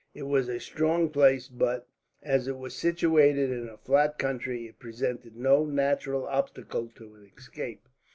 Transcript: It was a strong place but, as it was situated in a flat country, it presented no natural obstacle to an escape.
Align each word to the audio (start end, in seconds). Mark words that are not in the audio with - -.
It 0.15 0.23
was 0.23 0.49
a 0.49 0.59
strong 0.59 1.09
place 1.09 1.47
but, 1.47 1.85
as 2.23 2.47
it 2.47 2.57
was 2.57 2.73
situated 2.75 3.51
in 3.51 3.69
a 3.69 3.77
flat 3.77 4.17
country, 4.17 4.65
it 4.65 4.79
presented 4.79 5.37
no 5.37 5.63
natural 5.63 6.25
obstacle 6.25 6.87
to 6.95 7.13
an 7.13 7.31
escape. 7.37 7.87